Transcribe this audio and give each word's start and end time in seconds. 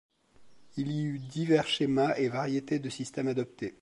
Il 0.77 0.91
y 0.93 1.03
eut 1.05 1.19
divers 1.19 1.67
schémas 1.67 2.15
et 2.17 2.27
variétés 2.27 2.79
de 2.79 2.89
systèmes 2.89 3.27
adoptés. 3.27 3.69